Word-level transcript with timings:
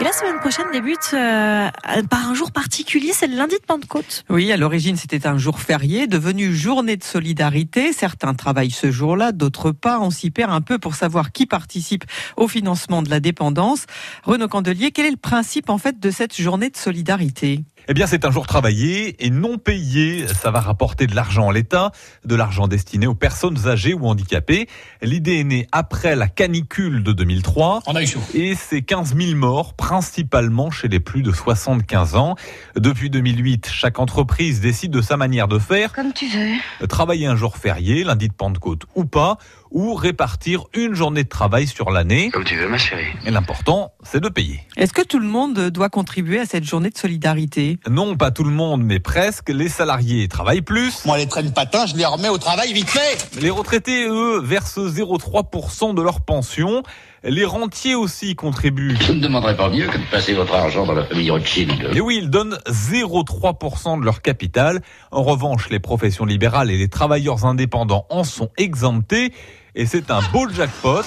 Et 0.00 0.04
la 0.04 0.09
semaine 0.20 0.40
prochaine 0.40 0.66
débute 0.70 1.14
euh, 1.14 1.70
par 2.10 2.28
un 2.28 2.34
jour 2.34 2.52
particulier, 2.52 3.12
c'est 3.14 3.26
le 3.26 3.36
lundi 3.36 3.54
de 3.54 3.64
Pentecôte. 3.64 4.24
Oui, 4.28 4.52
à 4.52 4.58
l'origine 4.58 4.96
c'était 4.96 5.26
un 5.26 5.38
jour 5.38 5.60
férié, 5.60 6.06
devenu 6.06 6.54
journée 6.54 6.98
de 6.98 7.04
solidarité. 7.04 7.94
Certains 7.94 8.34
travaillent 8.34 8.70
ce 8.70 8.90
jour-là, 8.90 9.32
d'autres 9.32 9.70
pas. 9.70 9.98
On 9.98 10.10
s'y 10.10 10.30
perd 10.30 10.52
un 10.52 10.60
peu 10.60 10.78
pour 10.78 10.94
savoir 10.94 11.32
qui 11.32 11.46
participe 11.46 12.04
au 12.36 12.48
financement 12.48 13.00
de 13.00 13.08
la 13.08 13.18
dépendance. 13.20 13.86
Renaud 14.22 14.48
Candelier, 14.48 14.90
quel 14.90 15.06
est 15.06 15.10
le 15.10 15.16
principe 15.16 15.70
en 15.70 15.78
fait 15.78 15.98
de 15.98 16.10
cette 16.10 16.38
journée 16.38 16.68
de 16.68 16.76
solidarité? 16.76 17.62
Eh 17.88 17.94
bien, 17.94 18.06
c'est 18.06 18.26
un 18.26 18.30
jour 18.30 18.46
travaillé 18.46 19.24
et 19.24 19.30
non 19.30 19.56
payé. 19.56 20.26
Ça 20.28 20.50
va 20.50 20.60
rapporter 20.60 21.06
de 21.06 21.16
l'argent 21.16 21.48
à 21.48 21.52
l'État, 21.52 21.92
de 22.26 22.34
l'argent 22.34 22.68
destiné 22.68 23.06
aux 23.06 23.14
personnes 23.14 23.66
âgées 23.66 23.94
ou 23.94 24.06
handicapées. 24.06 24.68
L'idée 25.00 25.38
est 25.38 25.44
née 25.44 25.66
après 25.72 26.14
la 26.14 26.28
canicule 26.28 27.02
de 27.02 27.12
2003. 27.12 27.84
On 27.86 27.96
a 27.96 28.02
eu 28.02 28.06
chaud. 28.06 28.20
Et 28.34 28.54
c'est 28.54 28.82
15 28.82 29.16
000 29.16 29.34
morts, 29.34 29.72
principalement 29.72 30.09
chez 30.70 30.88
les 30.88 31.00
plus 31.00 31.22
de 31.22 31.32
75 31.32 32.16
ans. 32.16 32.34
Depuis 32.76 33.10
2008, 33.10 33.68
chaque 33.72 33.98
entreprise 33.98 34.60
décide 34.60 34.90
de 34.90 35.00
sa 35.00 35.16
manière 35.16 35.48
de 35.48 35.58
faire. 35.58 35.92
Comme 35.92 36.12
tu 36.12 36.26
veux. 36.26 36.86
Travailler 36.88 37.26
un 37.26 37.36
jour 37.36 37.56
férié, 37.56 38.04
lundi 38.04 38.28
de 38.28 38.32
Pentecôte 38.32 38.82
ou 38.94 39.04
pas, 39.04 39.38
ou 39.70 39.94
répartir 39.94 40.64
une 40.74 40.94
journée 40.94 41.24
de 41.24 41.28
travail 41.28 41.66
sur 41.66 41.90
l'année. 41.90 42.30
Comme 42.30 42.44
tu 42.44 42.56
veux, 42.56 42.68
ma 42.68 42.78
chérie. 42.78 43.12
Et 43.24 43.30
l'important, 43.30 43.92
c'est 44.10 44.20
de 44.20 44.28
payer. 44.28 44.60
Est-ce 44.76 44.92
que 44.92 45.02
tout 45.02 45.20
le 45.20 45.26
monde 45.26 45.70
doit 45.70 45.88
contribuer 45.88 46.40
à 46.40 46.46
cette 46.46 46.64
journée 46.64 46.90
de 46.90 46.98
solidarité? 46.98 47.78
Non, 47.88 48.16
pas 48.16 48.30
tout 48.32 48.42
le 48.42 48.50
monde, 48.50 48.82
mais 48.82 48.98
presque. 48.98 49.50
Les 49.50 49.68
salariés 49.68 50.26
travaillent 50.26 50.62
plus. 50.62 51.04
Moi, 51.04 51.18
les 51.18 51.26
traînes 51.26 51.52
patins, 51.52 51.86
je 51.86 51.96
les 51.96 52.04
remets 52.04 52.28
au 52.28 52.38
travail 52.38 52.72
vite 52.72 52.90
fait. 52.90 53.40
Les 53.40 53.50
retraités, 53.50 54.06
eux, 54.08 54.40
versent 54.42 54.78
0,3% 54.78 55.94
de 55.94 56.02
leur 56.02 56.22
pension. 56.22 56.82
Les 57.22 57.44
rentiers 57.44 57.94
aussi 57.94 58.34
contribuent. 58.34 58.96
Je 59.00 59.12
ne 59.12 59.20
demanderai 59.20 59.56
pas 59.56 59.68
mieux 59.68 59.86
que 59.86 59.98
de 59.98 60.10
passer 60.10 60.32
votre 60.32 60.54
argent 60.54 60.86
dans 60.86 60.94
la 60.94 61.04
famille 61.04 61.30
Rothschild. 61.30 61.90
Et 61.94 62.00
oui, 62.00 62.18
ils 62.20 62.30
donnent 62.30 62.58
0,3% 62.66 64.00
de 64.00 64.04
leur 64.04 64.22
capital. 64.22 64.80
En 65.12 65.22
revanche, 65.22 65.70
les 65.70 65.80
professions 65.80 66.24
libérales 66.24 66.70
et 66.70 66.78
les 66.78 66.88
travailleurs 66.88 67.44
indépendants 67.44 68.06
en 68.10 68.24
sont 68.24 68.50
exemptés. 68.56 69.32
Et 69.76 69.86
c'est 69.86 70.10
un 70.10 70.20
beau 70.32 70.48
jackpot 70.48 71.02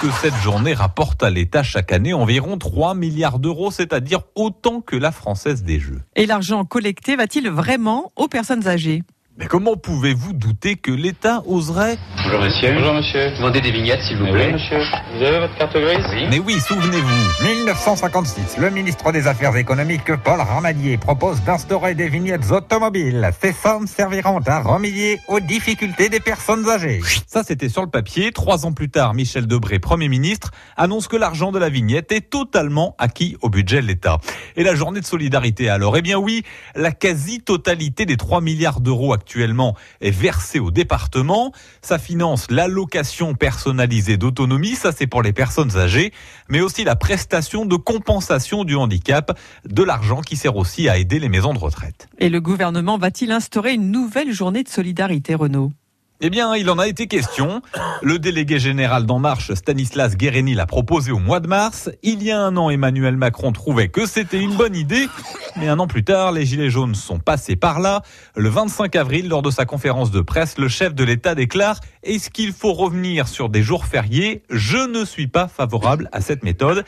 puisque 0.00 0.16
cette 0.16 0.34
journée 0.36 0.74
rapporte 0.74 1.22
à 1.22 1.30
l'État 1.30 1.62
chaque 1.62 1.92
année 1.92 2.12
environ 2.12 2.58
3 2.58 2.94
milliards 2.94 3.38
d'euros, 3.38 3.70
c'est-à-dire 3.70 4.20
autant 4.34 4.80
que 4.80 4.96
la 4.96 5.12
Française 5.12 5.62
des 5.62 5.80
Jeux. 5.80 6.00
Et 6.14 6.26
l'argent 6.26 6.64
collecté 6.64 7.16
va-t-il 7.16 7.48
vraiment 7.48 8.12
aux 8.16 8.28
personnes 8.28 8.66
âgées? 8.68 9.02
Mais 9.38 9.46
comment 9.46 9.76
pouvez-vous 9.76 10.32
douter 10.32 10.74
que 10.76 10.90
l'État 10.90 11.42
oserait 11.46 11.96
Bonjour 12.24 12.40
monsieur. 12.40 12.74
Bonjour 12.74 12.94
monsieur. 12.94 13.30
Demandez 13.36 13.60
des 13.60 13.70
vignettes 13.70 14.02
s'il 14.02 14.16
vous 14.18 14.24
Oui, 14.24 14.32
plaît. 14.32 14.52
monsieur. 14.52 14.80
Vous 15.16 15.22
avez 15.22 15.38
votre 15.38 15.56
carte 15.56 15.72
grise 15.76 16.04
Oui. 16.12 16.26
Mais 16.28 16.38
oui, 16.40 16.54
souvenez-vous, 16.60 17.44
1956, 17.46 18.58
le 18.58 18.70
ministre 18.70 19.12
des 19.12 19.26
Affaires 19.28 19.56
économiques, 19.56 20.12
Paul 20.24 20.40
Ramadier, 20.40 20.98
propose 20.98 21.40
d'instaurer 21.42 21.94
des 21.94 22.08
vignettes 22.08 22.50
automobiles. 22.50 23.30
Ces 23.40 23.52
sommes 23.52 23.86
serviront 23.86 24.40
à 24.46 24.60
remédier 24.60 25.20
aux 25.28 25.40
difficultés 25.40 26.08
des 26.08 26.20
personnes 26.20 26.68
âgées. 26.68 27.00
ça 27.26 27.44
c'était 27.44 27.68
sur 27.68 27.82
le 27.82 27.90
papier. 27.90 28.32
Trois 28.32 28.66
ans 28.66 28.72
plus 28.72 28.90
tard, 28.90 29.14
Michel 29.14 29.46
Debré, 29.46 29.78
Premier 29.78 30.08
ministre, 30.08 30.50
annonce 30.76 31.06
que 31.06 31.16
l'argent 31.16 31.52
de 31.52 31.58
la 31.60 31.68
vignette 31.68 32.10
est 32.10 32.28
totalement 32.28 32.96
acquis 32.98 33.36
au 33.40 33.48
budget 33.48 33.80
de 33.80 33.86
l'État. 33.86 34.18
Et 34.56 34.64
la 34.64 34.74
journée 34.74 35.00
de 35.00 35.06
solidarité 35.06 35.68
alors? 35.68 35.96
Eh 35.96 36.02
bien 36.02 36.18
oui, 36.18 36.42
la 36.74 36.90
quasi-totalité 36.90 38.04
des 38.04 38.16
3 38.16 38.40
milliards 38.40 38.80
d'euros 38.80 39.12
actuellement 39.28 39.76
est 40.00 40.10
versée 40.10 40.58
au 40.58 40.70
département. 40.70 41.52
Ça 41.82 41.98
finance 41.98 42.46
l'allocation 42.50 43.34
personnalisée 43.34 44.16
d'autonomie, 44.16 44.74
ça 44.74 44.90
c'est 44.90 45.06
pour 45.06 45.22
les 45.22 45.34
personnes 45.34 45.76
âgées, 45.76 46.14
mais 46.48 46.62
aussi 46.62 46.82
la 46.82 46.96
prestation 46.96 47.66
de 47.66 47.76
compensation 47.76 48.64
du 48.64 48.74
handicap, 48.74 49.38
de 49.66 49.82
l'argent 49.82 50.22
qui 50.22 50.36
sert 50.36 50.56
aussi 50.56 50.88
à 50.88 50.96
aider 50.96 51.18
les 51.18 51.28
maisons 51.28 51.52
de 51.52 51.58
retraite. 51.58 52.08
Et 52.18 52.30
le 52.30 52.40
gouvernement 52.40 52.96
va-t-il 52.96 53.30
instaurer 53.30 53.74
une 53.74 53.90
nouvelle 53.90 54.32
journée 54.32 54.62
de 54.62 54.68
solidarité, 54.70 55.34
Renaud? 55.34 55.72
Eh 56.20 56.30
bien, 56.30 56.56
il 56.56 56.68
en 56.68 56.80
a 56.80 56.88
été 56.88 57.06
question. 57.06 57.62
Le 58.02 58.18
délégué 58.18 58.58
général 58.58 59.06
d'En 59.06 59.20
Marche, 59.20 59.54
Stanislas 59.54 60.16
Guérini, 60.16 60.54
l'a 60.54 60.66
proposé 60.66 61.12
au 61.12 61.20
mois 61.20 61.38
de 61.38 61.46
mars. 61.46 61.90
Il 62.02 62.24
y 62.24 62.32
a 62.32 62.40
un 62.40 62.56
an, 62.56 62.70
Emmanuel 62.70 63.16
Macron 63.16 63.52
trouvait 63.52 63.86
que 63.86 64.04
c'était 64.04 64.40
une 64.40 64.56
bonne 64.56 64.74
idée. 64.74 65.08
Mais 65.54 65.68
un 65.68 65.78
an 65.78 65.86
plus 65.86 66.02
tard, 66.02 66.32
les 66.32 66.44
Gilets 66.44 66.70
jaunes 66.70 66.96
sont 66.96 67.20
passés 67.20 67.54
par 67.54 67.78
là. 67.78 68.02
Le 68.34 68.48
25 68.48 68.96
avril, 68.96 69.28
lors 69.28 69.42
de 69.42 69.52
sa 69.52 69.64
conférence 69.64 70.10
de 70.10 70.20
presse, 70.20 70.58
le 70.58 70.66
chef 70.66 70.92
de 70.92 71.04
l'État 71.04 71.36
déclare 71.36 71.78
Est-ce 72.02 72.30
qu'il 72.30 72.52
faut 72.52 72.72
revenir 72.72 73.28
sur 73.28 73.48
des 73.48 73.62
jours 73.62 73.84
fériés? 73.84 74.42
Je 74.50 74.88
ne 74.88 75.04
suis 75.04 75.28
pas 75.28 75.46
favorable 75.46 76.08
à 76.10 76.20
cette 76.20 76.42
méthode. 76.42 76.84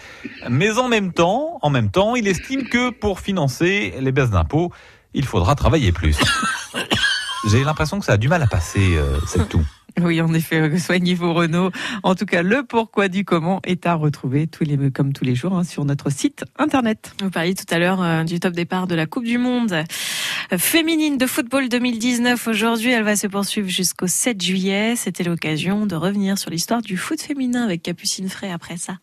Mais 0.48 0.76
en 0.76 0.88
même 0.88 1.12
temps, 1.12 1.60
en 1.62 1.70
même 1.70 1.92
temps, 1.92 2.16
il 2.16 2.26
estime 2.26 2.64
que 2.64 2.90
pour 2.90 3.20
financer 3.20 3.94
les 4.00 4.10
baisses 4.10 4.30
d'impôts, 4.30 4.72
il 5.14 5.24
faudra 5.24 5.54
travailler 5.54 5.92
plus. 5.92 6.18
J'ai 7.46 7.64
l'impression 7.64 7.98
que 7.98 8.04
ça 8.04 8.12
a 8.12 8.16
du 8.16 8.28
mal 8.28 8.42
à 8.42 8.46
passer, 8.46 8.96
euh, 8.96 9.18
cette 9.26 9.48
tout. 9.48 9.64
Oui, 10.00 10.20
en 10.20 10.32
effet, 10.34 10.78
soignez-vous 10.78 11.34
Renaud. 11.34 11.70
En 12.04 12.14
tout 12.14 12.26
cas, 12.26 12.42
le 12.42 12.62
pourquoi 12.62 13.08
du 13.08 13.24
comment 13.24 13.60
est 13.64 13.86
à 13.86 13.94
retrouver 13.94 14.46
tous 14.46 14.64
les, 14.64 14.90
comme 14.90 15.12
tous 15.12 15.24
les 15.24 15.34
jours 15.34 15.56
hein, 15.56 15.64
sur 15.64 15.84
notre 15.84 16.10
site 16.10 16.44
internet. 16.58 17.12
Vous 17.20 17.30
parliez 17.30 17.54
tout 17.54 17.66
à 17.70 17.78
l'heure 17.78 18.00
euh, 18.02 18.22
du 18.22 18.38
top 18.40 18.54
départ 18.54 18.86
de 18.86 18.94
la 18.94 19.06
Coupe 19.06 19.24
du 19.24 19.38
Monde 19.38 19.72
euh, 19.72 20.58
féminine 20.58 21.18
de 21.18 21.26
football 21.26 21.68
2019. 21.68 22.46
Aujourd'hui, 22.46 22.92
elle 22.92 23.04
va 23.04 23.16
se 23.16 23.26
poursuivre 23.26 23.68
jusqu'au 23.68 24.06
7 24.06 24.40
juillet. 24.40 24.94
C'était 24.96 25.24
l'occasion 25.24 25.86
de 25.86 25.96
revenir 25.96 26.38
sur 26.38 26.50
l'histoire 26.50 26.82
du 26.82 26.96
foot 26.96 27.20
féminin 27.20 27.64
avec 27.64 27.82
Capucine 27.82 28.28
Frey 28.28 28.50
après 28.50 28.76
ça. 28.76 28.98